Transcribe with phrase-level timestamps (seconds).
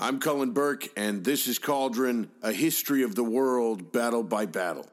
[0.00, 4.86] I'm Cullen Burke, and this is Cauldron, a history of the world, battle by battle.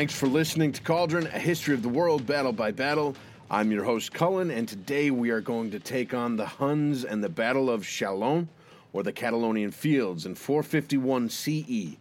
[0.00, 3.14] Thanks for listening to Cauldron, a history of the world, battle by battle.
[3.50, 7.22] I'm your host, Cullen, and today we are going to take on the Huns and
[7.22, 8.48] the Battle of Chalon,
[8.94, 11.98] or the Catalaunian Fields, in 451 CE.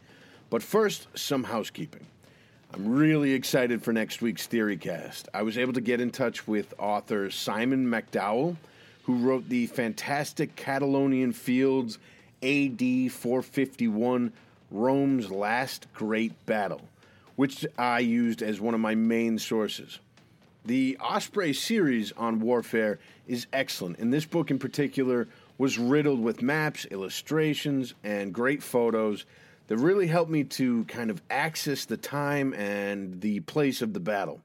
[0.50, 2.06] But first, some housekeeping.
[2.74, 5.26] I'm really excited for next week's Theorycast.
[5.34, 8.56] I was able to get in touch with author Simon MacDowall,
[9.04, 11.98] who wrote the fantastic Catalaunian Fields
[12.44, 14.32] AD 451
[14.72, 16.80] Rome's Last Great Battle
[17.40, 20.00] which I used as one of my main sources.
[20.66, 26.42] The Osprey series on warfare is excellent, and this book in particular was riddled with
[26.42, 29.26] maps, illustrations, and great photos
[29.68, 34.02] that really helped me to kind of access the time and the place of the
[34.02, 34.42] battle.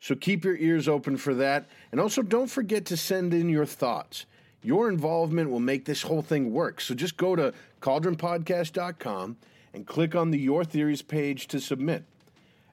[0.00, 3.66] So keep your ears open for that, and also don't forget to send in your
[3.66, 4.26] thoughts.
[4.64, 6.80] Your involvement will make this whole thing work.
[6.80, 9.36] So just go to cauldronpodcast.com
[9.76, 12.02] and click on the Your Theories page to submit.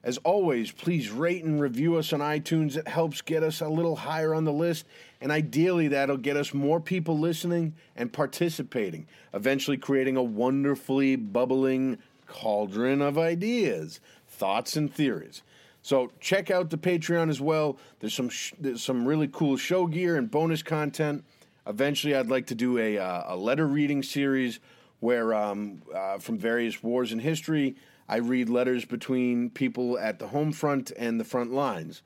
[0.02, 2.78] As always, please rate and review us on iTunes.
[2.78, 4.86] It helps get us a little higher on the list,
[5.20, 11.98] and ideally, that'll get us more people listening and participating, eventually creating a wonderfully bubbling
[12.26, 15.42] cauldron of ideas, thoughts, and theories.
[15.82, 17.76] So check out the Patreon as well.
[18.00, 21.22] There's some sh- there's some really cool show gear and bonus content.
[21.66, 24.58] Eventually, I'd like to do a, uh, a letter reading series
[25.04, 27.76] where um, uh, from various wars in history,
[28.08, 32.00] I read letters between people at the home front and the front lines.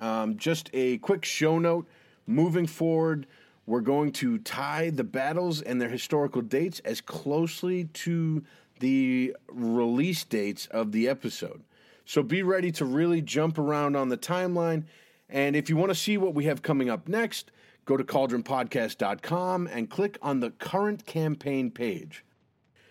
[0.00, 1.86] Um, just a quick show note
[2.26, 3.28] moving forward,
[3.66, 8.42] we're going to tie the battles and their historical dates as closely to
[8.80, 11.62] the release dates of the episode.
[12.04, 14.86] So be ready to really jump around on the timeline.
[15.28, 17.52] And if you want to see what we have coming up next,
[17.84, 22.24] go to cauldronpodcast.com and click on the current campaign page.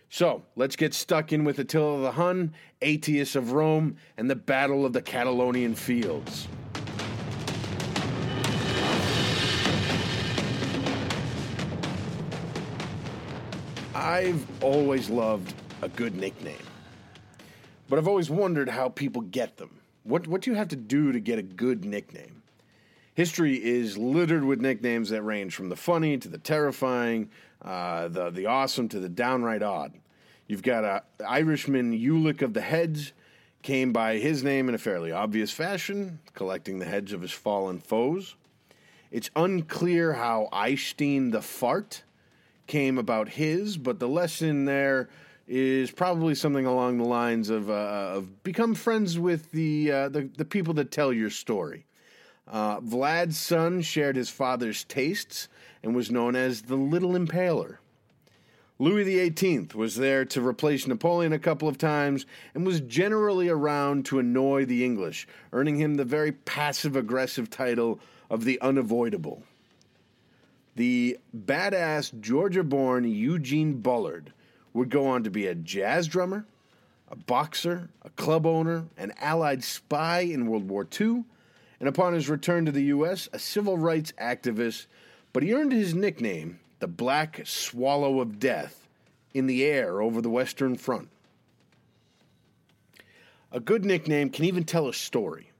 [0.09, 4.85] So let's get stuck in with Attila the Hun, Aetius of Rome, and the Battle
[4.85, 6.47] of the Catalaunian Fields.
[13.95, 16.57] I've always loved a good nickname,
[17.89, 19.79] but I've always wondered how people get them.
[20.03, 22.42] What, what do you have to do to get a good nickname?
[23.13, 27.29] History is littered with nicknames that range from the funny to the terrifying,
[27.61, 29.93] uh, the, the awesome to the downright odd.
[30.47, 33.13] You've got a Irishman Ulick of the Heads,
[33.61, 37.79] came by his name in a fairly obvious fashion, collecting the heads of his fallen
[37.79, 38.35] foes.
[39.09, 42.03] It's unclear how Eystein the Fart
[42.67, 45.09] came about his, but the lesson there
[45.47, 50.29] is probably something along the lines of, uh, of become friends with the, uh, the,
[50.37, 51.85] the people that tell your story.
[52.47, 55.47] Uh, Vlad's son shared his father's tastes
[55.81, 57.77] and was known as the Little Impaler.
[58.79, 64.05] Louis XVIII was there to replace Napoleon a couple of times and was generally around
[64.05, 67.99] to annoy the English, earning him the very passive aggressive title
[68.29, 69.43] of the Unavoidable.
[70.75, 74.33] The badass Georgia born Eugene Bullard
[74.73, 76.47] would go on to be a jazz drummer,
[77.09, 81.25] a boxer, a club owner, an Allied spy in World War II,
[81.79, 84.85] and upon his return to the U.S., a civil rights activist,
[85.31, 88.87] but he earned his nickname, the Black Swallow of Death,
[89.33, 91.09] in the air over the Western Front.
[93.51, 95.51] A good nickname can even tell a story.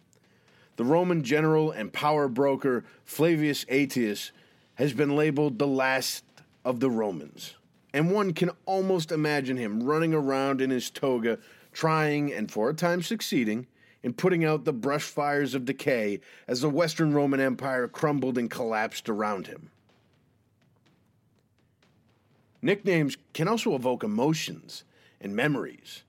[0.75, 4.32] The Roman general and power broker Flavius Aetius
[4.76, 6.23] has been labeled the last
[6.66, 7.55] of the Romans,
[7.93, 11.37] and one can almost imagine him running around in his toga,
[11.72, 13.67] trying and for a time succeeding
[14.03, 18.52] in putting out the brush fires of decay as the Western Roman Empire crumbled and
[18.52, 19.72] collapsed around him.
[22.61, 24.84] Nicknames can also evoke emotions
[25.20, 26.03] and memories.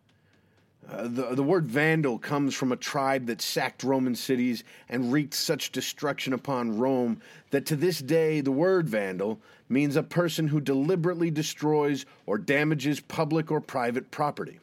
[0.89, 5.35] Uh, the, the word Vandal comes from a tribe that sacked Roman cities and wreaked
[5.35, 7.21] such destruction upon Rome
[7.51, 13.01] that to this day the word Vandal means a person who deliberately destroys or damages
[13.01, 14.61] public or private property.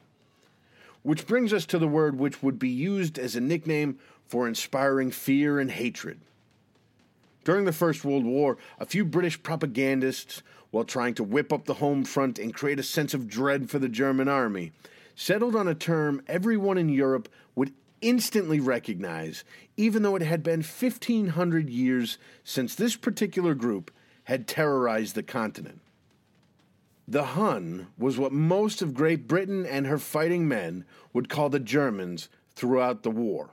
[1.04, 5.12] Which brings us to the word which would be used as a nickname for inspiring
[5.12, 6.20] fear and hatred.
[7.44, 11.76] During the First World War, a few British propagandists, while trying to whip up the
[11.76, 14.72] home front and create a sense of dread for the German army,
[15.16, 19.44] settled on a term everyone in Europe would instantly recognize,
[19.78, 23.92] even though it had been 1,500 years since this particular group
[24.26, 25.82] had terrorized the continent.
[27.12, 31.60] The Hun was what most of Great Britain and her fighting men would call the
[31.60, 33.50] Germans throughout the war.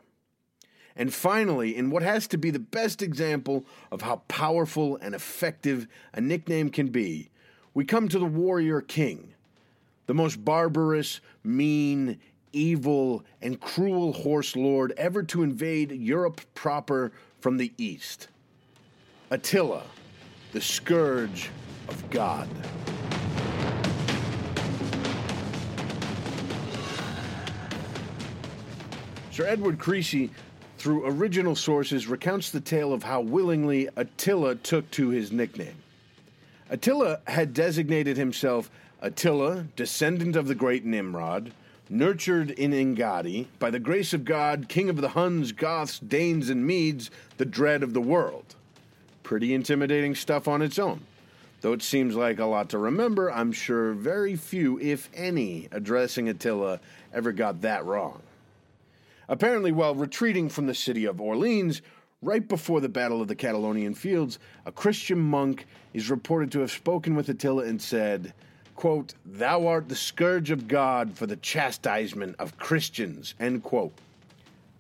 [0.95, 5.89] And finally, in what has to be the best example of how powerful and effective
[6.15, 7.31] a nickname can be,
[7.75, 9.35] we come to the warrior king,
[10.07, 12.21] the most barbarous, mean,
[12.53, 17.11] evil, and cruel horse lord ever to invade Europe proper
[17.41, 18.29] from the east.
[19.33, 19.83] Attila,
[20.53, 21.51] the scourge
[21.89, 22.49] of God.
[29.39, 30.31] Sir Edward Creasy,
[30.79, 35.77] through original sources, recounts the tale of how willingly Attila took to his nickname.
[36.71, 38.69] Attila had designated himself
[39.01, 41.53] Attila, descendant of the great Nimrod,
[41.89, 46.67] nurtured in Engaddi, by the grace of God, king of the Huns, Goths, Danes, and
[46.67, 48.57] Medes, the dread of the world.
[49.23, 51.03] Pretty intimidating stuff on its own.
[51.61, 56.29] Though it seems like a lot to remember, I'm sure very few, if any, addressing
[56.29, 56.81] Attila
[57.15, 58.21] ever got that wrong.
[59.29, 61.83] Apparently, while retreating from the city of Orleans,
[62.23, 66.71] right before the Battle of the Catalaunian Fields, a Christian monk is reported to have
[66.71, 68.33] spoken with Attila and said,
[68.75, 73.93] quote, Thou art the scourge of God for the chastisement of Christians, end quote.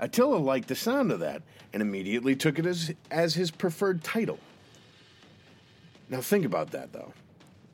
[0.00, 1.42] Attila liked the sound of that
[1.72, 4.38] and immediately took it as, as his preferred title.
[6.08, 7.12] Now, think about that, though,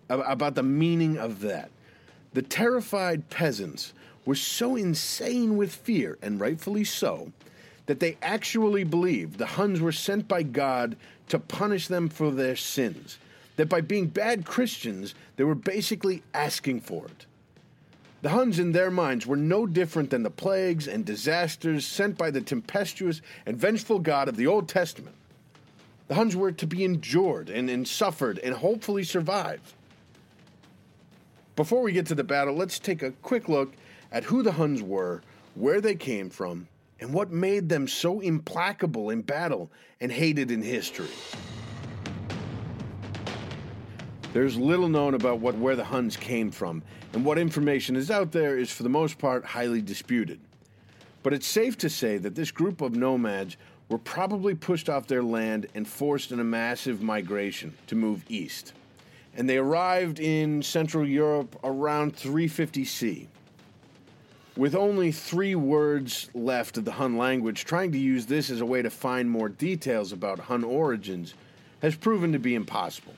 [0.09, 1.71] about the meaning of that.
[2.33, 3.93] The terrified peasants
[4.25, 7.33] were so insane with fear, and rightfully so,
[7.87, 10.97] that they actually believed the Huns were sent by God
[11.29, 13.19] to punish them for their sins.
[13.57, 17.27] That by being bad Christians, they were basically asking for it.
[18.23, 22.31] The Huns, in their minds, were no different than the plagues and disasters sent by
[22.31, 25.15] the tempestuous and vengeful God of the Old Testament.
[26.09, 29.61] The Huns were to be endured and, and suffered and hopefully survive.
[31.55, 33.75] Before we get to the battle, let's take a quick look
[34.15, 35.23] at who the Huns were,
[35.57, 36.69] where they came from,
[37.01, 39.71] and what made them so implacable in battle
[40.01, 41.09] and hated in history.
[44.33, 46.83] There's little known about what where the Huns came from,
[47.13, 50.41] and what information is out there is for the most part highly disputed.
[51.25, 53.57] But it's safe to say that this group of nomads
[53.89, 58.75] were probably pushed off their land and forced in a massive migration to move east.
[59.37, 63.29] And they arrived in Central Europe around 350 C
[64.57, 68.67] with only three words left of the Hun language, trying to use this as a
[68.67, 71.35] way to find more details about Hun origins
[71.83, 73.15] has proven to be impossible.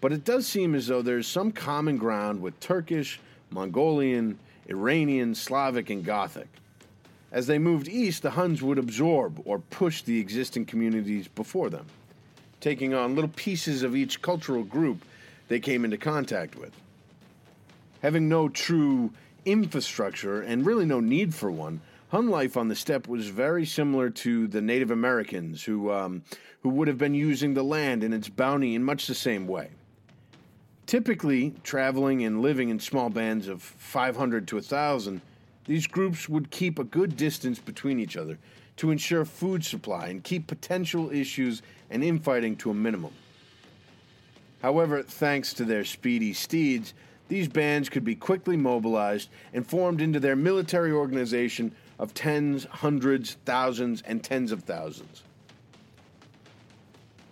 [0.00, 3.20] But it does seem as though there's some common ground with Turkish,
[3.50, 4.38] Mongolian,
[4.68, 6.48] Iranian, Slavic, and Gothic.
[7.30, 11.86] As they moved east, the Huns would absorb or push the existing communities before them,
[12.60, 15.04] taking on little pieces of each cultural group
[15.48, 16.72] they came into contact with.
[18.02, 19.10] Having no true
[19.44, 21.80] infrastructure and really no need for one,
[22.10, 26.22] Hun life on the steppe was very similar to the Native Americans who, um,
[26.62, 29.68] who would have been using the land and its bounty in much the same way.
[30.86, 35.20] Typically, traveling and living in small bands of 500 to 1,000,
[35.66, 38.38] these groups would keep a good distance between each other
[38.78, 43.12] to ensure food supply and keep potential issues and infighting to a minimum.
[44.62, 46.94] However, thanks to their speedy steeds,
[47.28, 53.36] these bands could be quickly mobilized and formed into their military organization of tens, hundreds,
[53.44, 55.22] thousands, and tens of thousands.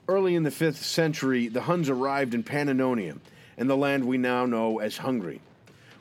[0.09, 3.19] Early in the 5th century, the Huns arrived in Pannonia
[3.59, 5.41] and the land we now know as Hungary.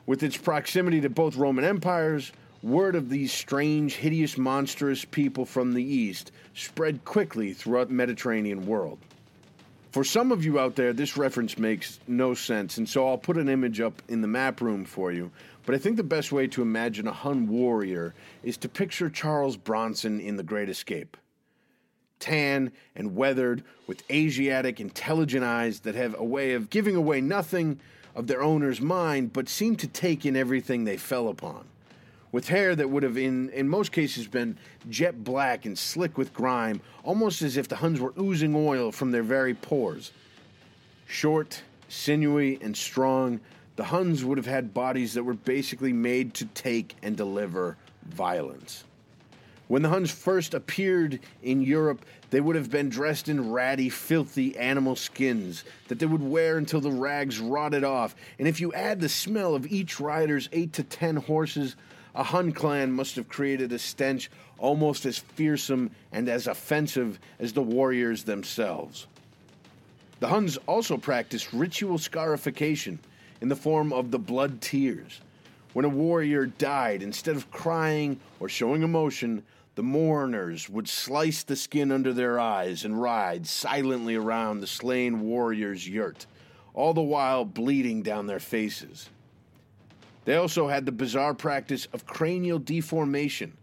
[0.04, 2.30] With its proximity to both Roman empires,
[2.62, 8.66] word of these strange, hideous, monstrous people from the east spread quickly throughout the Mediterranean
[8.66, 8.98] world.
[9.96, 13.38] For some of you out there, this reference makes no sense, and so I'll put
[13.38, 15.30] an image up in the map room for you.
[15.64, 18.12] But I think the best way to imagine a Hun warrior
[18.42, 21.16] is to picture Charles Bronson in The Great Escape.
[22.18, 27.80] Tan and weathered, with Asiatic, intelligent eyes that have a way of giving away nothing
[28.14, 31.64] of their owner's mind, but seem to take in everything they fell upon
[32.32, 36.34] with hair that would have, in, in most cases, been jet black and slick with
[36.34, 40.12] grime, almost as if the Huns were oozing oil from their very pores.
[41.06, 43.40] Short, sinewy, and strong,
[43.76, 48.84] the Huns would have had bodies that were basically made to take and deliver violence.
[49.68, 54.56] When the Huns first appeared in Europe, they would have been dressed in ratty, filthy
[54.56, 58.14] animal skins that they would wear until the rags rotted off.
[58.38, 61.74] And if you add the smell of each rider's eight to ten horses,
[62.16, 67.52] a Hun clan must have created a stench almost as fearsome and as offensive as
[67.52, 69.06] the warriors themselves.
[70.18, 72.98] The Huns also practiced ritual scarification
[73.42, 75.20] in the form of the blood tears.
[75.74, 79.42] When a warrior died, instead of crying or showing emotion,
[79.74, 85.20] the mourners would slice the skin under their eyes and ride silently around the slain
[85.20, 86.24] warrior's yurt,
[86.72, 89.10] all the while bleeding down their faces.
[90.26, 93.56] They also had the bizarre practice of cranial deformation,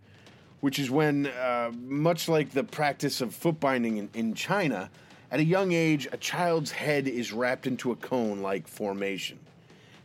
[0.62, 4.89] which is when, uh, much like the practice of foot binding in, in China,
[5.29, 9.39] at a young age, a child's head is wrapped into a cone like formation.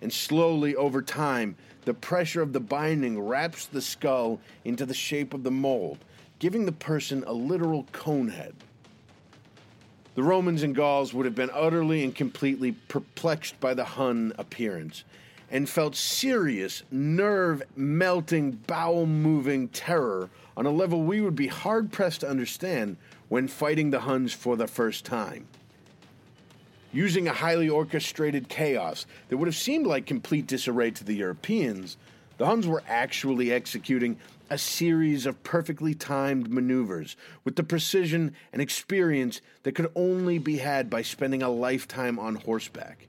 [0.03, 5.35] And slowly, over time, the pressure of the binding wraps the skull into the shape
[5.35, 5.99] of the mold,
[6.41, 8.55] giving the person a literal cone head.
[10.17, 15.05] The Romans and Gauls would have been utterly and completely perplexed by the Hun appearance
[15.51, 21.91] and felt serious, nerve melting, bowel moving terror on a level we would be hard
[21.93, 22.97] pressed to understand
[23.29, 25.47] when fighting the Huns for the first time.
[26.93, 31.97] Using a highly orchestrated chaos that would have seemed like complete disarray to the Europeans,
[32.39, 34.19] the Huns were actually executing
[34.51, 40.59] a series of perfectly timed maneuvers with the precision and experience that could only be
[40.59, 43.09] had by spending a lifetime on horseback.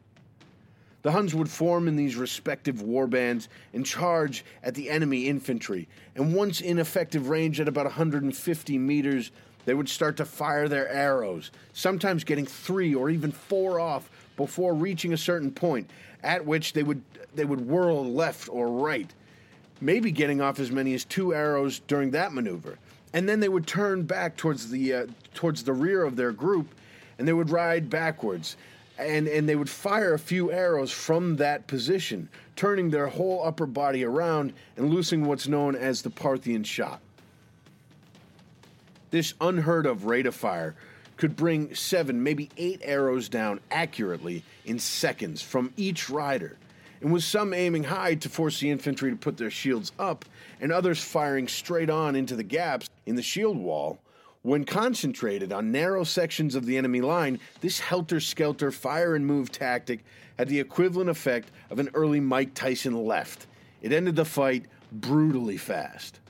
[1.01, 6.35] The Huns would form in these respective warbands and charge at the enemy infantry, and
[6.35, 9.31] once in effective range at about 150 meters,
[9.65, 14.73] they would start to fire their arrows, sometimes getting three or even four off before
[14.73, 15.89] reaching a certain point,
[16.23, 17.01] at which they would
[17.35, 19.13] they would whirl left or right,
[19.79, 22.77] maybe getting off as many as two arrows during that maneuver,
[23.13, 26.73] and then they would turn back towards the uh, towards the rear of their group,
[27.17, 28.57] and they would ride backwards.
[28.99, 32.27] And, and they would fire a few arrows from that position,
[32.57, 36.99] turning their whole upper body around and loosing what's known as the Parthian shot.
[39.09, 40.75] This unheard of rate of fire
[41.15, 46.57] could bring seven, maybe eight arrows down accurately in seconds from each rider,
[46.99, 50.25] and with some aiming high to force the infantry to put their shields up,
[50.59, 53.97] and others firing straight on into the gaps in the shield wall.
[54.41, 59.51] When concentrated on narrow sections of the enemy line, this helter skelter fire and move
[59.51, 59.99] tactic
[60.37, 63.47] had the equivalent effect of an early Mike Tyson left.
[63.81, 66.21] It ended the fight brutally fast.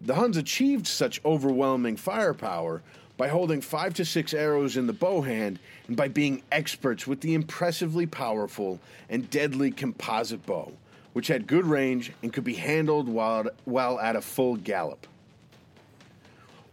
[0.00, 2.82] The Huns achieved such overwhelming firepower
[3.16, 7.20] by holding five to six arrows in the bow hand and by being experts with
[7.20, 8.78] the impressively powerful
[9.08, 10.72] and deadly composite bow,
[11.14, 15.08] which had good range and could be handled while, while at a full gallop.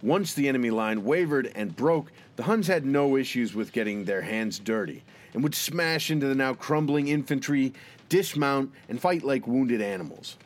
[0.01, 4.21] Once the enemy line wavered and broke, the Huns had no issues with getting their
[4.21, 5.03] hands dirty
[5.33, 7.73] and would smash into the now crumbling infantry,
[8.09, 10.37] dismount, and fight like wounded animals.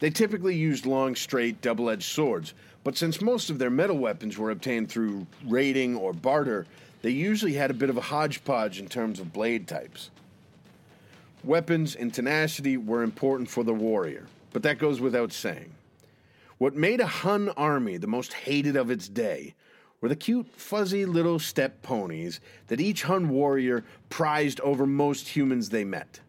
[0.00, 4.36] They typically used long, straight, double edged swords, but since most of their metal weapons
[4.36, 6.66] were obtained through raiding or barter,
[7.02, 10.10] they usually had a bit of a hodgepodge in terms of blade types.
[11.42, 15.73] Weapons and tenacity were important for the warrior, but that goes without saying.
[16.64, 19.54] What made a Hun army the most hated of its day
[20.00, 25.68] were the cute, fuzzy little steppe ponies that each Hun warrior prized over most humans
[25.68, 26.20] they met.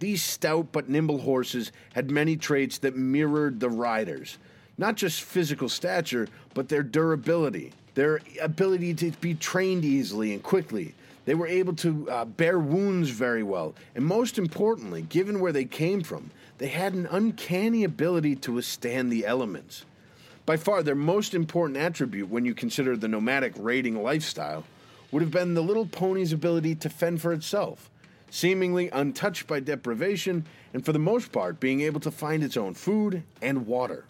[0.00, 4.38] These stout but nimble horses had many traits that mirrored the riders.
[4.78, 10.92] Not just physical stature, but their durability, their ability to be trained easily and quickly.
[11.24, 13.76] They were able to uh, bear wounds very well.
[13.94, 19.12] And most importantly, given where they came from, they had an uncanny ability to withstand
[19.12, 19.84] the elements.
[20.44, 24.64] By far, their most important attribute when you consider the nomadic raiding lifestyle
[25.10, 27.90] would have been the little pony's ability to fend for itself
[28.30, 30.44] seemingly untouched by deprivation,
[30.74, 34.04] and for the most part being able to find its own food and water.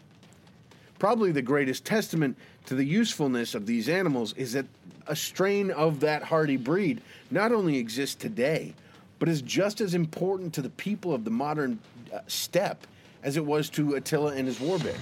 [0.98, 2.36] Probably the greatest testament
[2.66, 4.66] to the usefulness of these animals is that
[5.06, 7.00] a strain of that hardy breed
[7.30, 8.74] not only exists today,
[9.18, 11.78] but is just as important to the people of the modern
[12.12, 12.86] uh, steppe
[13.22, 14.98] as it was to Attila and his war warband.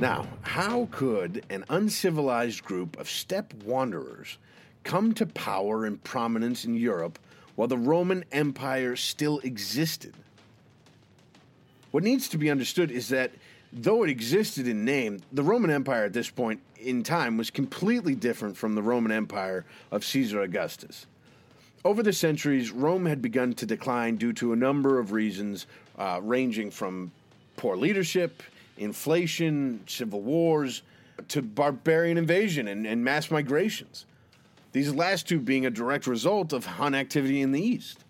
[0.00, 4.38] Now, how could an uncivilized group of steppe wanderers
[4.88, 7.18] come to power and prominence in Europe
[7.56, 10.14] while the Roman Empire still existed.
[11.90, 13.32] What needs to be understood is that
[13.72, 18.14] though it existed in name, the Roman Empire at this point in time was completely
[18.14, 21.06] different from the Roman Empire of Caesar Augustus.
[21.84, 25.66] Over the centuries, Rome had begun to decline due to a number of reasons
[25.98, 27.12] uh, ranging from
[27.56, 28.42] poor leadership,
[28.76, 30.82] inflation, civil wars,
[31.28, 34.06] to barbarian invasion and, and mass migrations.
[34.72, 38.04] These last two being a direct result of Hun activity in the east.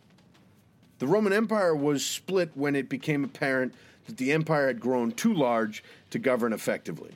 [0.99, 3.75] The Roman Empire was split when it became apparent
[4.07, 7.13] that the empire had grown too large to govern effectively.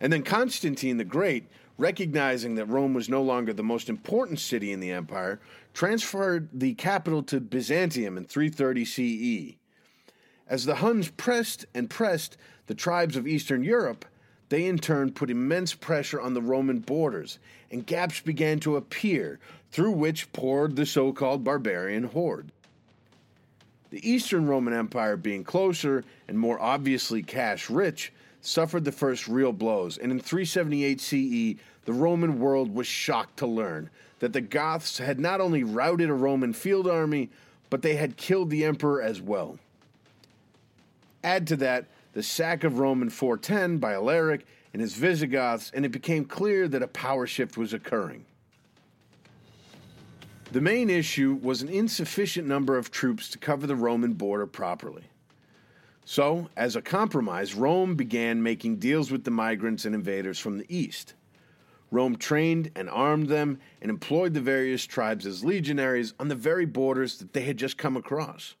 [0.00, 1.44] And then Constantine the Great,
[1.78, 5.38] recognizing that Rome was no longer the most important city in the empire,
[5.74, 9.56] transferred the capital to Byzantium in 330 CE.
[10.46, 12.36] As the Huns pressed and pressed
[12.66, 14.04] the tribes of Eastern Europe,
[14.48, 17.38] they in turn put immense pressure on the Roman borders,
[17.70, 19.38] and gaps began to appear
[19.70, 22.52] through which poured the so called barbarian horde.
[23.88, 29.52] The Eastern Roman Empire, being closer and more obviously cash rich, suffered the first real
[29.52, 34.98] blows, and in 378 CE, the Roman world was shocked to learn that the Goths
[34.98, 37.30] had not only routed a Roman field army,
[37.70, 39.58] but they had killed the emperor as well.
[41.24, 45.84] Add to that the sack of Rome in 410 by Alaric and his Visigoths, and
[45.84, 48.24] it became clear that a power shift was occurring.
[50.50, 55.04] The main issue was an insufficient number of troops to cover the Roman border properly.
[56.04, 60.66] So, as a compromise, Rome began making deals with the migrants and invaders from the
[60.68, 61.14] east.
[61.92, 66.64] Rome trained and armed them and employed the various tribes as legionaries on the very
[66.64, 68.56] borders that they had just come across.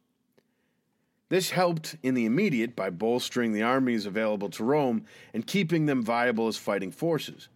[1.30, 6.02] This helped in the immediate by bolstering the armies available to Rome and keeping them
[6.02, 7.48] viable as fighting forces.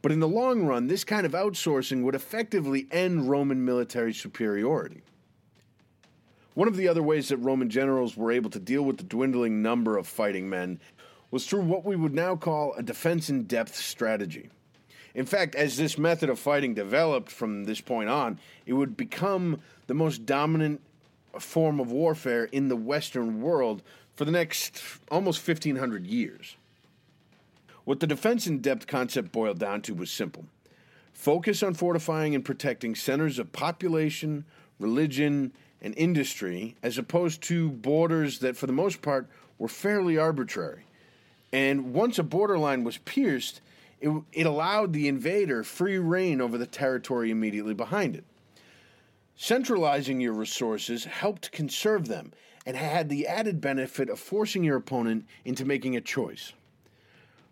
[0.00, 5.02] But in the long run, this kind of outsourcing would effectively end Roman military superiority.
[6.56, 9.60] One of the other ways that Roman generals were able to deal with the dwindling
[9.60, 10.80] number of fighting men
[11.30, 14.48] was through what we would now call a defense in depth strategy.
[15.14, 19.60] In fact, as this method of fighting developed from this point on, it would become
[19.86, 20.80] the most dominant
[21.38, 23.82] form of warfare in the Western world
[24.14, 26.56] for the next almost 1500 years.
[27.84, 30.46] What the defense in depth concept boiled down to was simple
[31.12, 34.46] focus on fortifying and protecting centers of population,
[34.78, 40.84] religion, and industry, as opposed to borders that, for the most part, were fairly arbitrary.
[41.52, 43.60] And once a borderline was pierced,
[44.00, 48.24] it, it allowed the invader free reign over the territory immediately behind it.
[49.36, 52.32] Centralizing your resources helped conserve them
[52.64, 56.52] and had the added benefit of forcing your opponent into making a choice.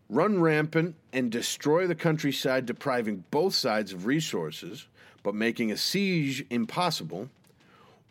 [0.09, 4.87] Run rampant and destroy the countryside, depriving both sides of resources,
[5.23, 7.31] but making a siege impossible,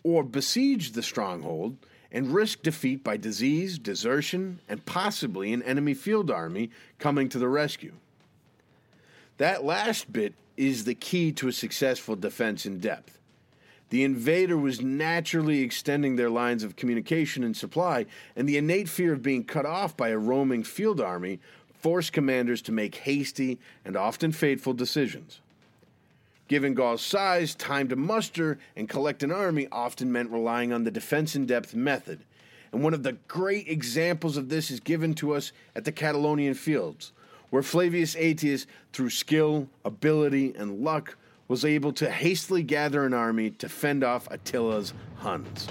[0.04, 1.78] or besiege the stronghold
[2.12, 7.48] and risk defeat by disease, desertion, and possibly an enemy field army coming to the
[7.48, 7.94] rescue.
[9.38, 13.18] That last bit is the key to a successful defense in depth.
[13.90, 19.14] The invader was naturally extending their lines of communication and supply, and the innate fear
[19.14, 21.40] of being cut off by a roaming field army
[21.74, 25.42] forced commanders to make hasty and often fateful decisions.
[26.54, 30.92] Given Gaul's size, time to muster and collect an army often meant relying on the
[30.92, 32.20] defense in depth method.
[32.72, 36.56] And one of the great examples of this is given to us at the Catalaunian
[36.56, 37.12] fields,
[37.50, 43.50] where Flavius Aetius, through skill, ability, and luck, was able to hastily gather an army
[43.50, 45.68] to fend off Attila's Huns.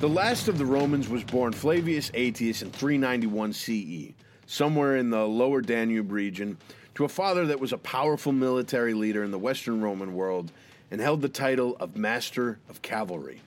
[0.00, 4.14] The last of the Romans was born Flavius Aetius in 391 CE,
[4.46, 6.56] somewhere in the lower Danube region,
[6.94, 10.52] to a father that was a powerful military leader in the Western Roman world
[10.90, 13.40] and held the title of Master of Cavalry.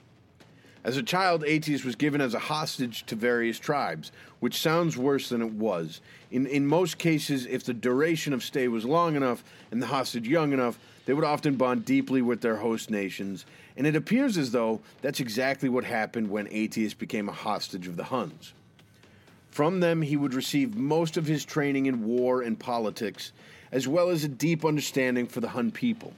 [0.84, 5.28] As a child, Aetius was given as a hostage to various tribes, which sounds worse
[5.28, 6.00] than it was.
[6.30, 10.28] In, in most cases, if the duration of stay was long enough and the hostage
[10.28, 13.44] young enough, they would often bond deeply with their host nations,
[13.76, 17.96] and it appears as though that's exactly what happened when Aetius became a hostage of
[17.96, 18.52] the Huns.
[19.50, 23.32] From them, he would receive most of his training in war and politics,
[23.72, 26.12] as well as a deep understanding for the Hun people.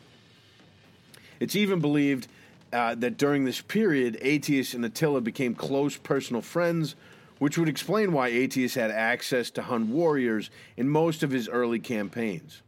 [1.39, 2.29] It's even believed
[2.73, 6.95] uh, that during this period, Aetius and Attila became close personal friends,
[7.39, 11.79] which would explain why Aetius had access to Hun warriors in most of his early
[11.79, 12.63] campaigns.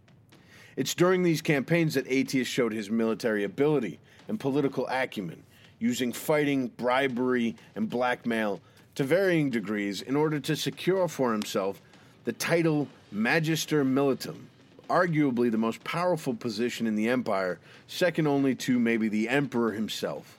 [0.77, 3.98] It's during these campaigns that Aetius showed his military ability
[4.29, 5.42] and political acumen,
[5.79, 8.62] using fighting, bribery, and blackmail
[8.94, 11.81] to varying degrees in order to secure for himself
[12.24, 14.44] the title Magister Militum,
[14.88, 20.38] arguably the most powerful position in the empire, second only to maybe the emperor himself.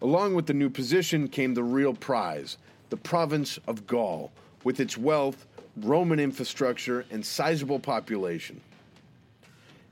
[0.00, 2.58] Along with the new position came the real prize,
[2.90, 4.30] the province of Gaul,
[4.64, 8.60] with its wealth, Roman infrastructure, and sizable population.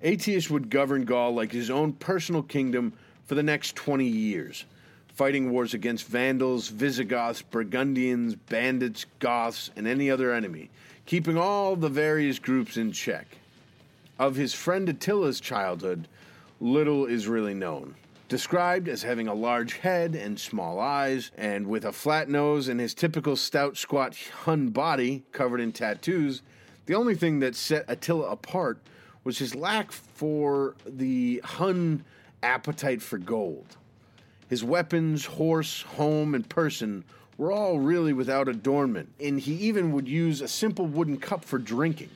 [0.03, 2.92] Aetius would govern Gaul like his own personal kingdom
[3.26, 4.64] for the next 20 years,
[5.12, 10.70] fighting wars against Vandals, Visigoths, Burgundians, bandits, Goths, and any other enemy,
[11.07, 13.27] keeping all the various groups in check.
[14.18, 16.09] Of his friend Attila's childhood,
[16.61, 17.94] little is really known.
[18.29, 22.79] Described as having a large head and small eyes, and with a flat nose and
[22.79, 26.42] his typical stout, squat Hun body covered in tattoos,
[26.87, 28.79] the only thing that set Attila apart
[29.25, 32.05] was his lack for the Hun
[32.42, 33.77] appetite for gold.
[34.50, 37.04] His weapons, horse, home, and person
[37.38, 41.56] were all really without adornment, and he even would use a simple wooden cup for
[41.56, 42.10] drinking.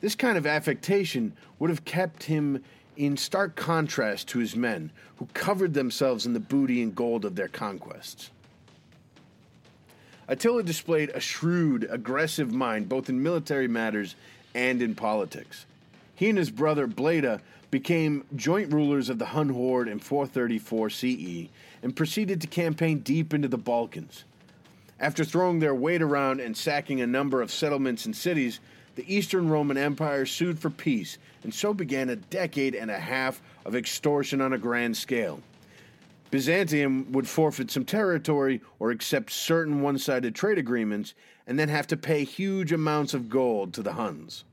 [0.00, 2.62] This kind of affectation would have kept him
[2.96, 7.34] in stark contrast to his men, who covered themselves in the booty and gold of
[7.34, 8.30] their conquests.
[10.28, 14.14] Attila displayed a shrewd, aggressive mind both in military matters
[14.54, 15.66] and in politics.
[16.14, 17.40] He and his brother Bleda
[17.70, 21.48] became joint rulers of the Hun horde in 434 CE
[21.82, 24.24] and proceeded to campaign deep into the Balkans.
[25.00, 28.60] After throwing their weight around and sacking a number of settlements and cities,
[28.96, 33.40] the Eastern Roman Empire sued for peace, and so began a decade and a half
[33.64, 35.40] of extortion on a grand scale.
[36.30, 41.14] Byzantium would forfeit some territory or accept certain one sided trade agreements
[41.46, 44.44] and then have to pay huge amounts of gold to the Huns.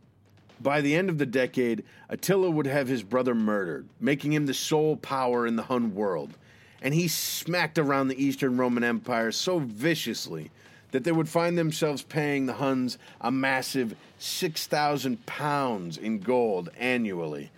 [0.61, 4.53] By the end of the decade, Attila would have his brother murdered, making him the
[4.53, 6.37] sole power in the Hun world.
[6.81, 10.51] And he smacked around the Eastern Roman Empire so viciously
[10.91, 17.51] that they would find themselves paying the Huns a massive 6,000 pounds in gold annually.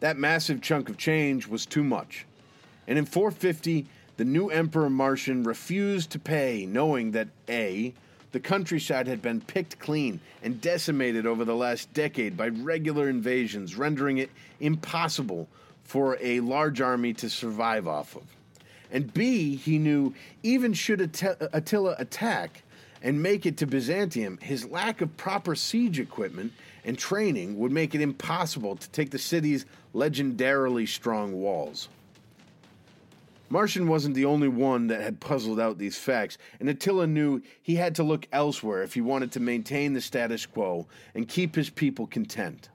[0.00, 2.26] That massive chunk of change was too much
[2.90, 7.94] and in 450, the new Emperor Marcian refused to pay, knowing that A,
[8.32, 13.76] the countryside had been picked clean and decimated over the last decade by regular invasions,
[13.76, 15.48] rendering it impossible
[15.84, 18.22] for a large army to survive off of.
[18.92, 22.62] And B, he knew even should Attila attack
[23.02, 26.52] and make it to Byzantium, his lack of proper siege equipment
[26.84, 29.64] and training would make it impossible to take the city's
[29.94, 31.88] legendarily strong walls.
[33.52, 37.74] Marcian wasn't the only one that had puzzled out these facts, and Attila knew he
[37.74, 40.86] had to look elsewhere if he wanted to maintain the status quo
[41.16, 42.68] and keep his people content.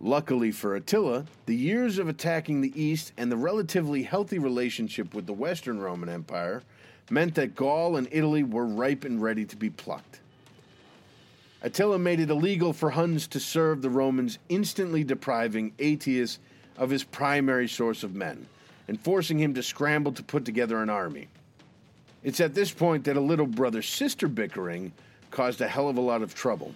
[0.00, 5.26] Luckily for Attila, the years of attacking the East and the relatively healthy relationship with
[5.26, 6.62] the Western Roman Empire
[7.10, 10.20] meant that Gaul and Italy were ripe and ready to be plucked.
[11.60, 16.38] Attila made it illegal for Huns to serve the Romans, instantly depriving Aetius
[16.78, 18.46] of his primary source of men
[18.90, 21.28] and forcing him to scramble to put together an army.
[22.24, 24.90] It's at this point that a little brother sister bickering
[25.30, 26.74] caused a hell of a lot of trouble.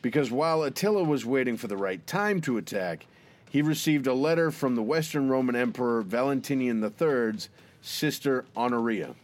[0.00, 3.06] Because while Attila was waiting for the right time to attack,
[3.50, 7.48] he received a letter from the Western Roman Emperor Valentinian III's
[7.82, 9.16] sister Honoria.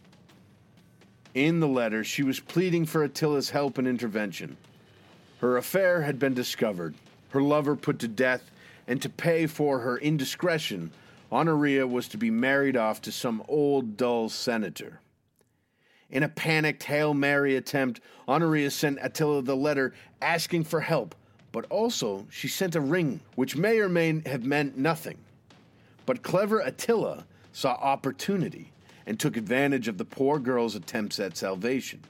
[1.33, 4.57] In the letter, she was pleading for Attila's help and intervention.
[5.39, 6.93] Her affair had been discovered,
[7.29, 8.51] her lover put to death,
[8.85, 10.91] and to pay for her indiscretion,
[11.31, 14.99] Honoria was to be married off to some old, dull senator.
[16.09, 21.15] In a panicked Hail Mary attempt, Honoria sent Attila the letter asking for help,
[21.53, 25.17] but also she sent a ring, which may or may have meant nothing.
[26.05, 28.73] But clever Attila saw opportunity
[29.05, 32.01] and took advantage of the poor girl's attempts at salvation.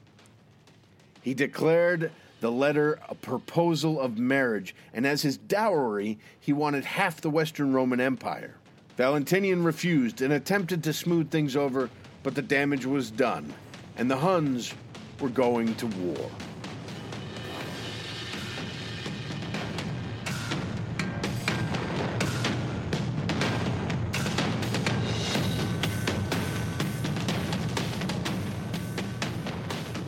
[1.22, 7.20] He declared the letter a proposal of marriage, and as his dowry, he wanted half
[7.20, 8.56] the Western Roman Empire.
[8.96, 11.88] Valentinian refused and attempted to smooth things over,
[12.22, 13.52] but the damage was done,
[13.96, 14.74] and the Huns
[15.18, 16.30] were going to war.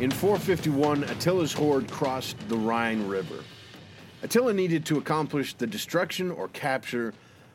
[0.01, 3.43] In 451, Attila's horde crossed the Rhine River.
[4.23, 7.15] Attila needed to accomplish the destruction or capture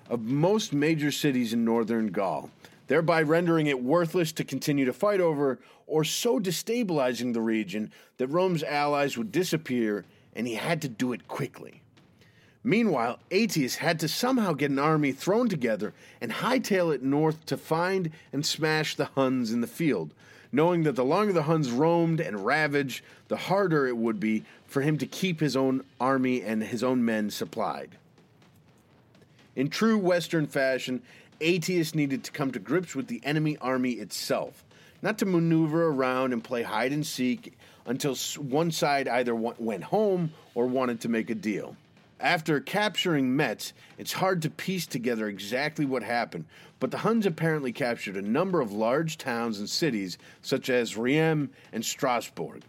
[0.10, 2.50] of most major cities in northern Gaul,
[2.88, 8.28] thereby rendering it worthless to continue to fight over or so destabilizing the region that
[8.28, 11.82] Rome's allies would disappear and he had to do it quickly.
[12.64, 17.58] Meanwhile, Aetius had to somehow get an army thrown together and hightail it north to
[17.58, 20.14] find and smash the Huns in the field,
[20.52, 24.82] knowing that the longer the Huns roamed and ravaged, the harder it would be for
[24.82, 27.98] him to keep his own army and his own men supplied.
[29.60, 31.02] In true Western fashion,
[31.42, 34.64] Aetius needed to come to grips with the enemy army itself,
[35.02, 40.32] not to maneuver around and play hide and seek until one side either went home
[40.56, 41.76] or wanted to make a deal.
[42.22, 46.46] After capturing Metz, it's hard to piece together exactly what happened,
[46.80, 51.50] but the Huns apparently captured a number of large towns and cities, such as Reims
[51.74, 52.62] and Strasbourg.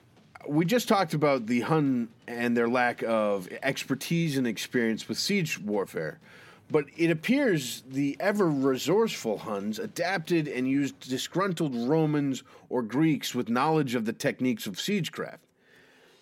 [0.48, 5.56] We just talked about the Hun and their lack of expertise and experience with siege
[5.56, 6.18] warfare,
[6.70, 13.48] but it appears the ever resourceful Huns adapted and used disgruntled Romans or Greeks with
[13.48, 15.38] knowledge of the techniques of siegecraft.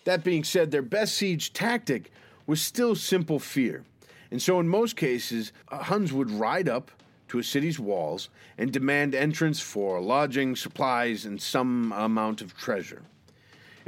[0.05, 2.11] That being said, their best siege tactic
[2.47, 3.83] was still simple fear.
[4.31, 6.91] And so, in most cases, uh, Huns would ride up
[7.29, 13.03] to a city's walls and demand entrance for lodging, supplies, and some amount of treasure.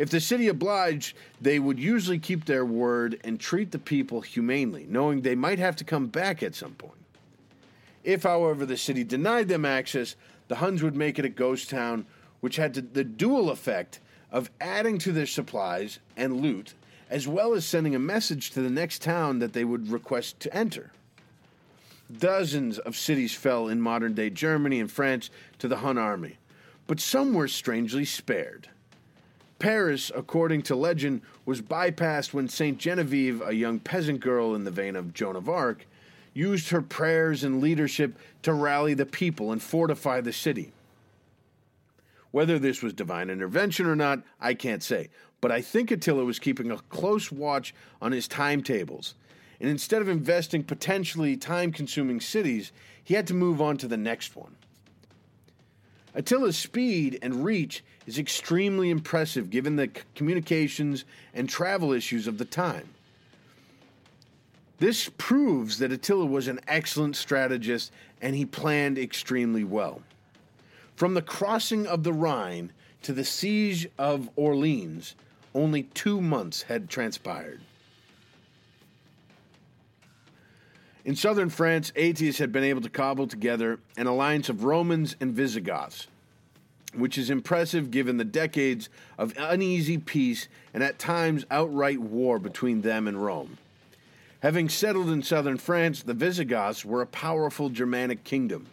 [0.01, 4.87] If the city obliged, they would usually keep their word and treat the people humanely,
[4.89, 6.97] knowing they might have to come back at some point.
[8.03, 10.15] If, however, the city denied them access,
[10.47, 12.07] the Huns would make it a ghost town,
[12.39, 13.99] which had the dual effect
[14.31, 16.73] of adding to their supplies and loot,
[17.11, 20.51] as well as sending a message to the next town that they would request to
[20.51, 20.91] enter.
[22.11, 26.39] Dozens of cities fell in modern day Germany and France to the Hun army,
[26.87, 28.67] but some were strangely spared.
[29.61, 32.79] Paris, according to legend, was bypassed when St.
[32.79, 35.85] Genevieve, a young peasant girl in the vein of Joan of Arc,
[36.33, 40.71] used her prayers and leadership to rally the people and fortify the city.
[42.31, 45.09] Whether this was divine intervention or not, I can't say,
[45.41, 49.13] but I think Attila was keeping a close watch on his timetables.
[49.59, 52.71] And instead of investing potentially time consuming cities,
[53.03, 54.55] he had to move on to the next one.
[56.15, 62.45] Attila's speed and reach is extremely impressive given the communications and travel issues of the
[62.45, 62.89] time.
[64.79, 70.01] This proves that Attila was an excellent strategist and he planned extremely well.
[70.95, 72.71] From the crossing of the Rhine
[73.03, 75.15] to the siege of Orleans,
[75.53, 77.61] only two months had transpired.
[81.03, 85.33] In southern France, Aetius had been able to cobble together an alliance of Romans and
[85.33, 86.07] Visigoths,
[86.93, 88.87] which is impressive given the decades
[89.17, 93.57] of uneasy peace and at times outright war between them and Rome.
[94.41, 98.67] Having settled in southern France, the Visigoths were a powerful Germanic kingdom.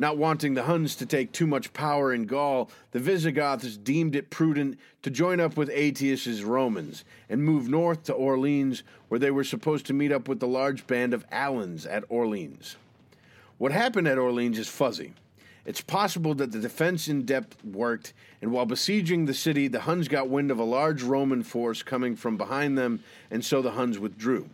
[0.00, 4.30] Not wanting the Huns to take too much power in Gaul, the Visigoths deemed it
[4.30, 9.44] prudent to join up with Aetius's Romans and move north to Orleans, where they were
[9.44, 12.76] supposed to meet up with the large band of Alans at Orleans.
[13.58, 15.12] What happened at Orleans is fuzzy.
[15.66, 20.08] It's possible that the defense in depth worked, and while besieging the city, the Huns
[20.08, 23.98] got wind of a large Roman force coming from behind them, and so the Huns
[23.98, 24.48] withdrew.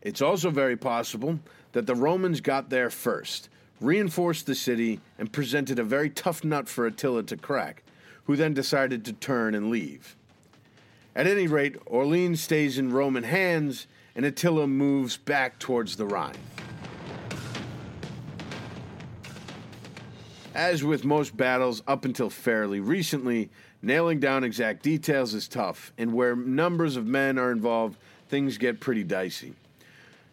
[0.00, 1.38] It's also very possible
[1.72, 6.68] that the Romans got there first reinforced the city, and presented a very tough nut
[6.68, 7.82] for Attila to crack,
[8.24, 10.16] who then decided to turn and leave.
[11.16, 16.34] At any rate, Orleans stays in Roman hands, and Attila moves back towards the Rhine.
[20.54, 23.50] As with most battles up until fairly recently,
[23.82, 27.96] nailing down exact details is tough, and where numbers of men are involved,
[28.28, 29.54] things get pretty dicey.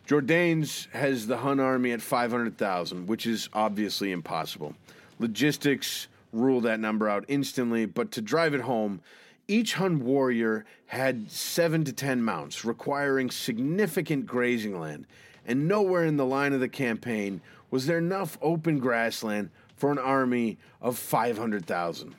[0.08, 4.74] Jordanes has the Hun army at 500,000, which is obviously impossible.
[5.20, 9.02] Logistics rule that number out instantly, but to drive it home,
[9.50, 15.08] each Hun warrior had 7 to 10 mounts, requiring significant grazing land,
[15.46, 20.00] and nowhere in the line of the campaign was there enough open grassland for an
[20.00, 22.16] army of 500,000.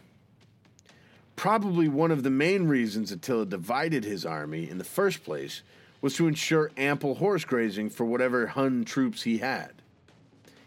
[1.36, 5.62] Probably one of the main reasons Attila divided his army in the first place
[6.00, 9.72] was to ensure ample horse grazing for whatever Hun troops he had.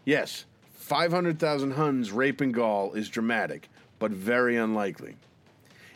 [0.04, 5.16] Yes, 500,000 Huns raping Gaul is dramatic, but very unlikely.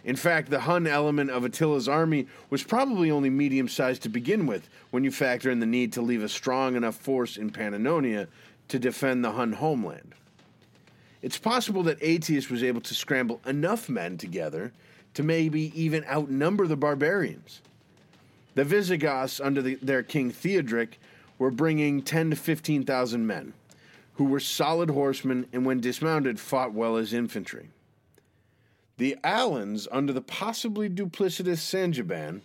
[0.05, 4.45] In fact, the Hun element of Attila's army was probably only medium sized to begin
[4.45, 8.27] with when you factor in the need to leave a strong enough force in Pannonia
[8.67, 10.13] to defend the Hun homeland.
[11.23, 14.71] It's possible that Aetius was able to scramble enough men together
[15.15, 17.61] to maybe even outnumber the barbarians.
[18.55, 20.97] The Visigoths, under the, their king Theodoric,
[21.37, 23.53] were bringing 10 to 15,000 men,
[24.13, 27.69] who were solid horsemen and, when dismounted, fought well as infantry.
[28.97, 32.41] The Alans, under the possibly duplicitous Sangiban,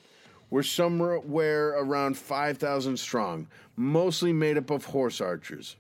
[0.51, 3.47] were somewhere around 5,000 strong,
[3.77, 5.77] mostly made up of horse archers.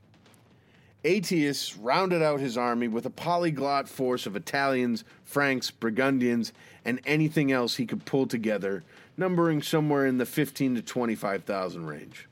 [1.02, 6.52] Aetius rounded out his army with a polyglot force of Italians, Franks, Burgundians,
[6.84, 8.84] and anything else he could pull together
[9.16, 12.26] numbering somewhere in the 15 to 25,000 range.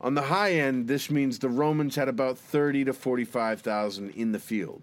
[0.00, 4.38] On the high end, this means the Romans had about 30 to 45,000 in the
[4.38, 4.82] field.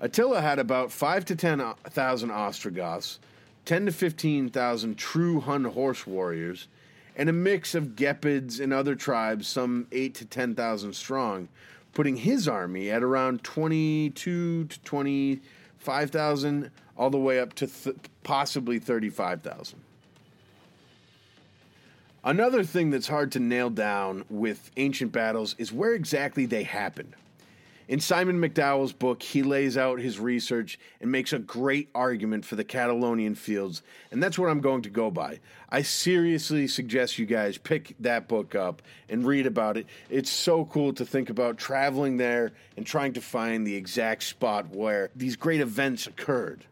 [0.00, 3.18] Attila had about 5 to 10,000 uh, Ostrogoths,
[3.64, 6.68] 10 to 15,000 true Hun horse warriors,
[7.16, 11.48] and a mix of Gepids and other tribes, some 8 to 10,000 strong,
[11.92, 18.78] putting his army at around 22 to 25,000, all the way up to th- possibly
[18.78, 19.80] 35,000.
[22.22, 27.14] Another thing that's hard to nail down with ancient battles is where exactly they happened.
[27.86, 32.56] In Simon MacDowall's book, he lays out his research and makes a great argument for
[32.56, 35.40] the Catalaunian fields, and that's what I'm going to go by.
[35.68, 38.80] I seriously suggest you guys pick that book up
[39.10, 39.86] and read about it.
[40.08, 44.70] It's so cool to think about traveling there and trying to find the exact spot
[44.70, 46.64] where these great events occurred.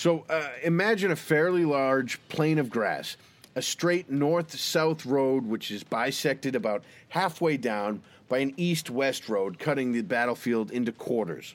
[0.00, 3.18] So uh, imagine a fairly large plain of grass,
[3.54, 9.28] a straight north south road which is bisected about halfway down by an east west
[9.28, 11.54] road cutting the battlefield into quarters.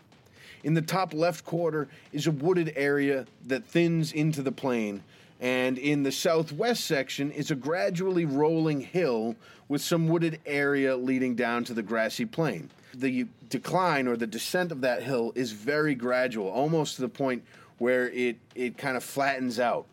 [0.64, 5.02] In the top left quarter is a wooded area that thins into the plain,
[5.42, 9.36] and in the southwest section is a gradually rolling hill
[9.70, 12.70] with some wooded area leading down to the grassy plain.
[12.94, 17.44] The decline or the descent of that hill is very gradual, almost to the point
[17.78, 19.86] where it, it kind of flattens out.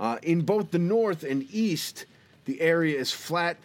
[0.00, 2.06] Uh, in both the north and east,
[2.44, 3.56] the area is flat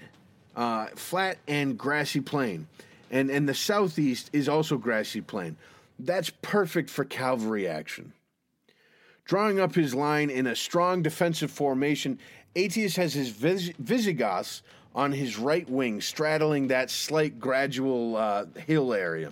[0.57, 2.67] uh, flat and grassy plain.
[3.11, 5.55] And, and the southeast is also grassy plain.
[5.99, 8.11] That's perfect for cavalry action.
[9.23, 12.19] Drawing up his line in a strong defensive formation,
[12.55, 14.63] Aetius has his Vis- Visigoths
[14.95, 19.31] on his right wing, straddling that slight gradual uh, hill area.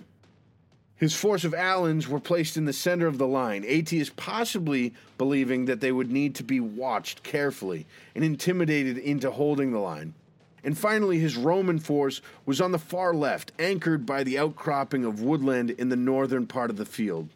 [0.96, 5.66] His force of Alans were placed in the center of the line, Aetius possibly believing
[5.66, 10.14] that they would need to be watched carefully and intimidated into holding the line.
[10.64, 15.20] And finally, his Roman force was on the far left, anchored by the outcropping of
[15.20, 17.28] woodland in the northern part of the field.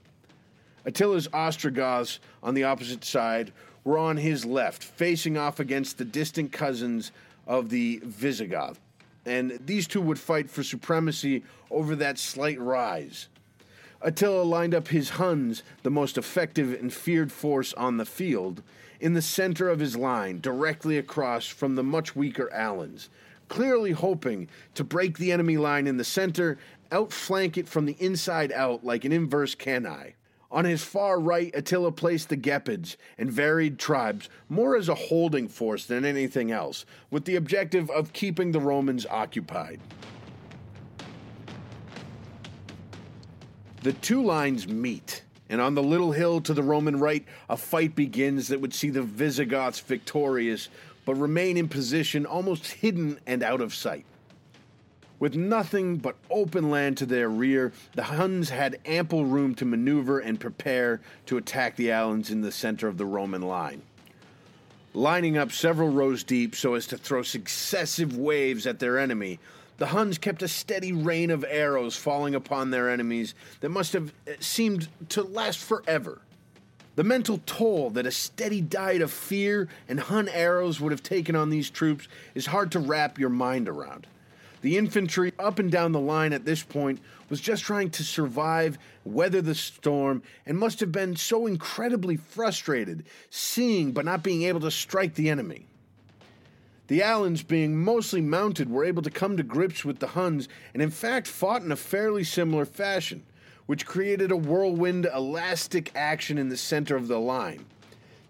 [0.87, 3.53] Attila's Ostrogoths on the opposite side
[3.85, 7.13] were on his left, facing off against the distant cousins
[7.47, 8.81] of the Visigoth.
[9.27, 13.29] And these two would fight for supremacy over that slight rise.
[14.03, 18.63] Attila lined up his Huns, the most effective and feared force on the field,
[18.99, 23.11] in the center of his line, directly across from the much weaker Alans,
[23.49, 26.59] clearly hoping to break the enemy line in the center,
[26.91, 30.15] outflank it from the inside out like an inverse cannae.
[30.51, 35.47] On his far right, Attila placed the Gepids and varied tribes more as a holding
[35.47, 39.79] force than anything else, with the objective of keeping the Romans occupied.
[43.83, 47.97] The two lines meet and on the little hill to the Roman right, a fight
[47.97, 50.69] begins that would see the Visigoths victorious,
[51.05, 54.07] but remain in position almost hidden and out of sight.
[55.19, 60.21] With nothing but open land to their rear, the Huns had ample room to maneuver
[60.21, 63.83] and prepare to attack the Alans in the center of the Roman line.
[64.95, 69.41] Lining up several rows deep so as to throw successive waves at their enemy,
[69.81, 74.13] the Huns kept a steady rain of arrows falling upon their enemies that must have
[74.27, 76.21] eh, seemed to last forever.
[76.97, 81.35] The mental toll that a steady diet of fear and Hun arrows would have taken
[81.35, 84.07] on these troops is hard to wrap your mind around.
[84.61, 88.77] The infantry up and down the line at this point was just trying to survive,
[89.07, 94.61] weather the storm, and must have been so incredibly frustrated seeing but not being able
[94.61, 95.65] to strike the enemy.
[96.91, 100.83] The Alans, being mostly mounted, were able to come to grips with the Huns and,
[100.83, 103.23] in fact, fought in a fairly similar fashion,
[103.67, 107.65] which created a whirlwind elastic action in the center of the line.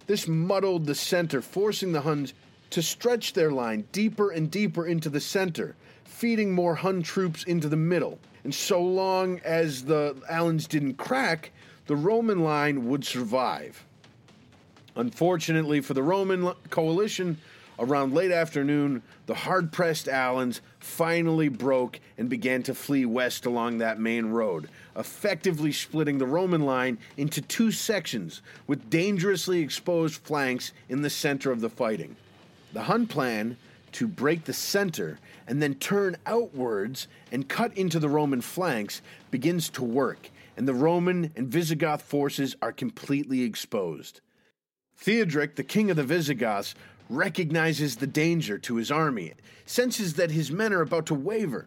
[0.07, 2.35] This muddled the center, forcing the Huns
[2.69, 7.67] to stretch their line deeper and deeper into the center, feeding more Hun troops into
[7.67, 8.19] the middle.
[8.45, 11.51] And so long as the Alans didn't crack,
[11.87, 13.87] the Roman line would survive.
[14.97, 17.39] Unfortunately for the Roman coalition,
[17.81, 23.79] Around late afternoon, the hard pressed Alans finally broke and began to flee west along
[23.79, 30.73] that main road, effectively splitting the Roman line into two sections with dangerously exposed flanks
[30.91, 32.17] in the center of the fighting.
[32.75, 33.57] The Hun plan
[33.93, 39.01] to break the center and then turn outwards and cut into the Roman flanks
[39.31, 44.21] begins to work, and the Roman and Visigoth forces are completely exposed.
[44.99, 46.75] Theodoric, the king of the Visigoths,
[47.11, 49.35] recognizes the danger to his army,
[49.67, 51.67] senses that his men are about to waver.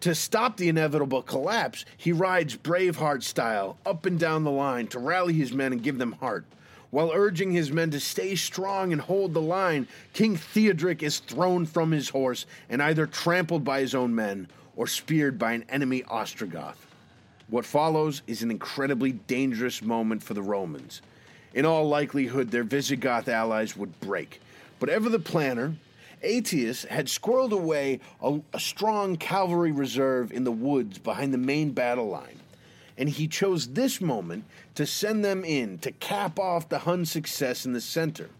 [0.00, 4.98] To stop the inevitable collapse, he rides Braveheart style up and down the line to
[4.98, 6.44] rally his men and give them heart.
[6.90, 11.66] While urging his men to stay strong and hold the line, King Theodoric is thrown
[11.66, 16.02] from his horse and either trampled by his own men or speared by an enemy
[16.04, 16.86] Ostrogoth.
[17.48, 21.00] What follows is an incredibly dangerous moment for the Romans.
[21.54, 24.40] In all likelihood, their Visigoth allies would break.
[24.78, 25.74] But ever the planner,
[26.22, 31.72] Aetius had squirreled away a, a strong cavalry reserve in the woods behind the main
[31.72, 32.40] battle line,
[32.98, 37.64] and he chose this moment to send them in to cap off the Hun success
[37.64, 38.30] in the center.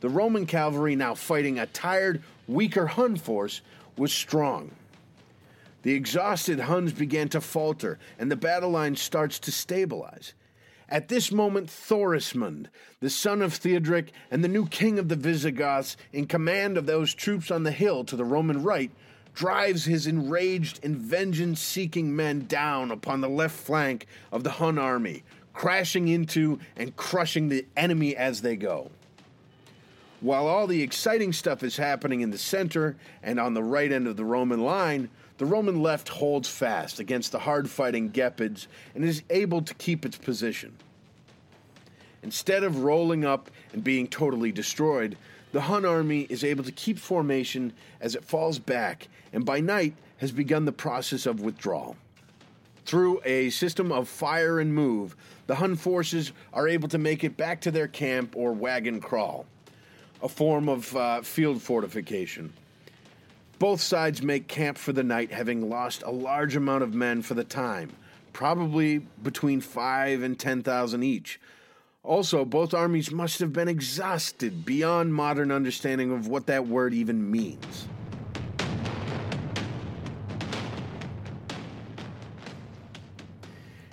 [0.00, 3.60] The Roman cavalry, now fighting a tired, weaker Hun force,
[3.96, 4.70] was strong.
[5.82, 10.34] The exhausted Huns began to falter, and the battle line starts to stabilize.
[10.90, 12.68] At this moment, Thorismund,
[13.00, 17.12] the son of Theodoric and the new king of the Visigoths, in command of those
[17.12, 18.90] troops on the hill to the Roman right,
[19.34, 24.78] drives his enraged and vengeance seeking men down upon the left flank of the Hun
[24.78, 28.90] army, crashing into and crushing the enemy as they go.
[30.20, 34.08] While all the exciting stuff is happening in the center and on the right end
[34.08, 39.04] of the Roman line, the Roman left holds fast against the hard fighting Gepids and
[39.04, 40.76] is able to keep its position.
[42.22, 45.16] Instead of rolling up and being totally destroyed,
[45.52, 49.94] the Hun army is able to keep formation as it falls back and by night
[50.18, 51.96] has begun the process of withdrawal.
[52.84, 55.14] Through a system of fire and move,
[55.46, 59.46] the Hun forces are able to make it back to their camp or wagon crawl,
[60.22, 62.52] a form of uh, field fortification.
[63.58, 67.34] Both sides make camp for the night, having lost a large amount of men for
[67.34, 67.90] the time,
[68.32, 71.40] probably between five and ten thousand each.
[72.04, 77.30] Also, both armies must have been exhausted beyond modern understanding of what that word even
[77.30, 77.88] means.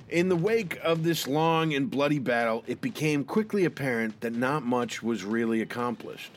[0.07, 4.63] In the wake of this long and bloody battle, it became quickly apparent that not
[4.63, 6.31] much was really accomplished.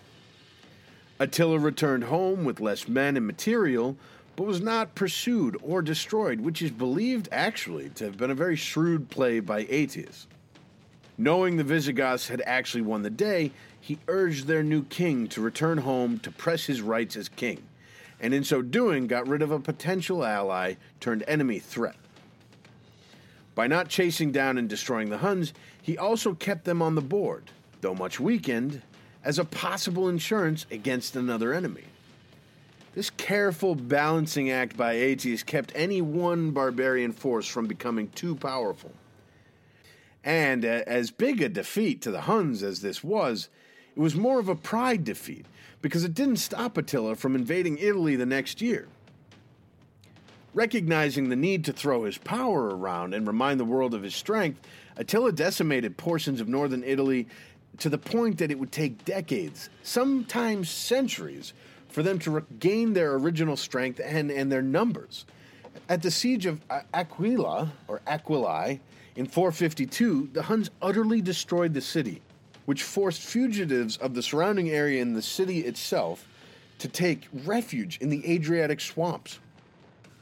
[1.21, 3.97] Attila returned home with less men and material,
[4.37, 8.55] but was not pursued or destroyed, which is believed actually to have been a very
[8.55, 10.29] shrewd play by Aetius.
[11.17, 13.51] Knowing the Visigoths had actually won the day,
[13.81, 17.65] he urged their new king to return home to press his rights as king,
[18.21, 21.97] and in so doing got rid of a potential ally turned enemy threat.
[23.57, 25.53] By not chasing down and destroying the Huns,
[25.83, 27.51] he also kept them on the board,
[27.81, 28.83] though much weakened,
[29.25, 31.85] as a possible insurance against another enemy.
[32.95, 38.93] This careful balancing act by Aetius kept any one barbarian force from becoming too powerful.
[40.25, 43.49] And uh, as big a defeat to the Huns as this was,
[43.95, 45.47] it was more of a pride defeat
[45.81, 48.89] because it didn't stop Attila from invading Italy the next year.
[50.55, 54.61] Recognizing the need to throw his power around and remind the world of his strength,
[54.97, 57.29] Attila decimated portions of northern Italy
[57.79, 61.53] to the point that it would take decades, sometimes centuries,
[61.89, 65.25] for them to regain their original strength and, and their numbers.
[65.89, 66.61] At the siege of
[66.93, 68.81] Aquila, or Aquilae,
[69.17, 72.21] in 452, the Huns utterly destroyed the city,
[72.67, 76.29] which forced fugitives of the surrounding area and the city itself
[76.79, 79.39] to take refuge in the Adriatic swamps.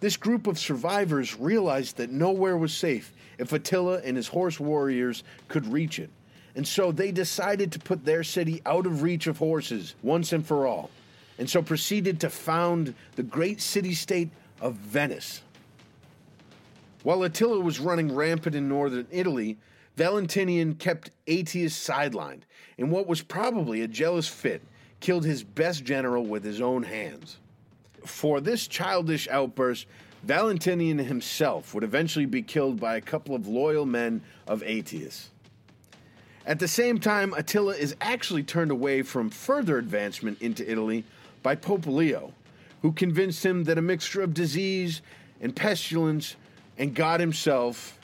[0.01, 5.25] This group of survivors realized that nowhere was safe if Attila and his horse warriors
[5.49, 6.11] could reach it
[6.57, 10.45] and so they decided to put their city out of reach of horses once and
[10.45, 10.91] for all,
[11.39, 14.31] and so proceeded to found the great city state
[14.61, 15.43] of Venice.
[17.03, 19.59] While Attila was running rampant in northern Italy,
[19.97, 22.43] Valentinian kept Aetius sidelined,
[22.79, 24.63] and what was probably a jealous fit,
[25.01, 27.37] killed his best general with his own hands.
[28.05, 29.87] For this childish outburst,
[30.23, 35.31] Valentinian himself would eventually be killed by a couple of loyal men of Aetius.
[36.47, 41.05] At the same time, Attila is actually turned away from further advancement into Italy
[41.43, 42.33] by Pope Leo,
[42.83, 45.03] who convinced him that a mixture of disease
[45.41, 46.37] and pestilence
[46.79, 47.99] and God himself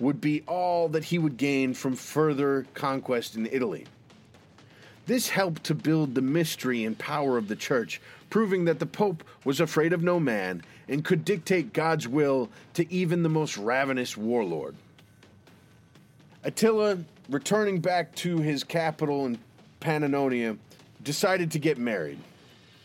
[0.00, 3.86] would be all that he would gain from further conquest in Italy.
[5.06, 9.22] This helped to build the mystery and power of the church, proving that the Pope
[9.44, 14.16] was afraid of no man and could dictate God's will to even the most ravenous
[14.16, 14.74] warlord.
[16.42, 19.38] Attila, returning back to his capital in
[19.80, 20.58] Pannonia,
[21.02, 22.18] decided to get married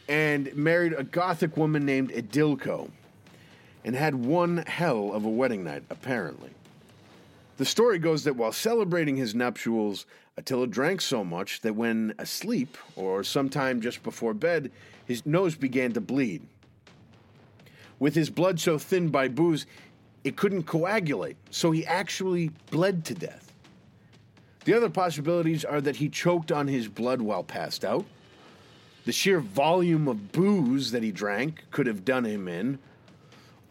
[0.07, 2.89] and married a Gothic woman named Edilco
[3.85, 6.49] and had one hell of a wedding night, apparently.
[7.57, 10.05] The story goes that while celebrating his nuptials,
[10.37, 14.71] Attila drank so much that when asleep, or sometime just before bed,
[15.05, 16.41] his nose began to bleed.
[17.99, 19.65] With his blood so thinned by booze,
[20.23, 23.48] it couldn't coagulate, so he actually bled to death.
[24.65, 28.05] The other possibilities are that he choked on his blood while passed out.
[29.05, 32.79] The sheer volume of booze that he drank could have done him in.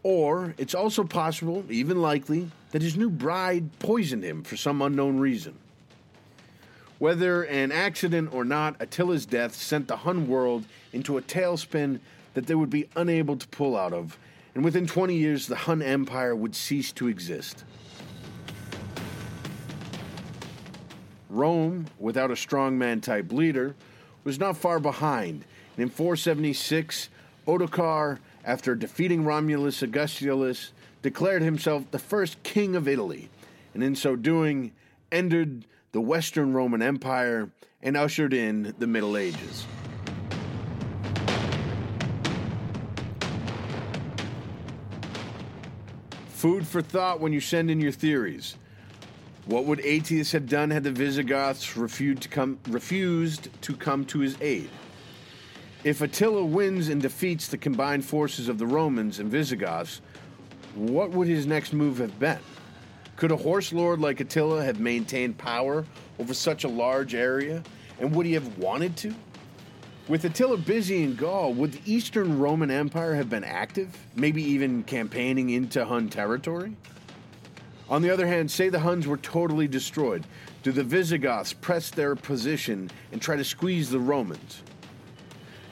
[0.03, 5.19] Or it's also possible, even likely, that his new bride poisoned him for some unknown
[5.19, 5.55] reason.
[6.99, 12.01] Whether an accident or not, Attila's death sent the Hun world into a tailspin
[12.35, 14.19] that they would be unable to pull out of,
[14.55, 17.65] and within 20 years, the Hun Empire would cease to exist.
[21.29, 23.75] Rome, without a strongman type leader,
[24.25, 25.45] was not far behind,
[25.77, 27.09] and in 476,
[27.47, 30.73] Ottokar, after defeating Romulus Augustulus,
[31.03, 33.29] declared himself the first king of Italy,
[33.75, 34.73] and in so doing,
[35.13, 37.51] ended the Western Roman Empire
[37.83, 39.65] and ushered in the Middle Ages.
[46.29, 48.57] Food for thought when you send in your theories.
[49.49, 54.19] What would Aetius have done had the Visigoths refused to come, refused to come to
[54.19, 54.69] his aid?
[55.85, 60.03] If Attila wins and defeats the combined forces of the Romans and Visigoths,
[60.75, 62.41] what would his next move have been?
[63.17, 65.87] Could a horse lord like Attila have maintained power
[66.19, 67.63] over such a large area?
[67.99, 69.15] And would he have wanted to?
[70.09, 74.83] With Attila busy in Gaul, would the Eastern Roman Empire have been active, maybe even
[74.83, 76.77] campaigning into Hun territory?
[77.91, 80.25] On the other hand, say the Huns were totally destroyed.
[80.63, 84.63] Do the Visigoths press their position and try to squeeze the Romans?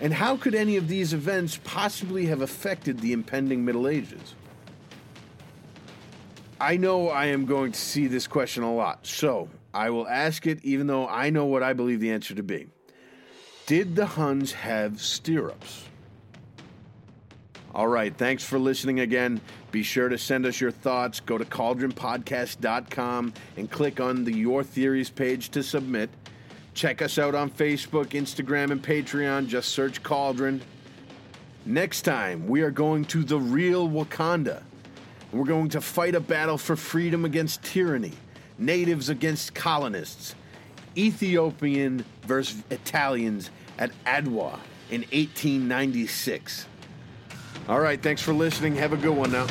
[0.01, 4.35] And how could any of these events possibly have affected the impending Middle Ages?
[6.59, 10.47] I know I am going to see this question a lot, so I will ask
[10.47, 12.69] it even though I know what I believe the answer to be.
[13.67, 15.85] Did the Huns have stirrups?
[17.77, 19.39] All right, thanks for listening again.
[19.71, 21.21] Be sure to send us your thoughts.
[21.21, 26.09] Go to cauldronpodcast.com and click on the Your Theories page to submit.
[26.73, 29.49] Check us out on Facebook, Instagram, and Patreon.
[29.49, 30.63] Just search Cauldron.
[31.67, 34.63] Next time, we are going to the real Wakanda.
[35.31, 38.15] We're going to fight a battle for freedom against tyranny,
[38.57, 40.35] natives against colonists,
[40.97, 44.61] Ethiopian versus Italians at Adwa
[44.91, 46.69] in 1896.
[47.69, 48.77] All right, thanks for listening.
[48.77, 49.47] Have a good one now.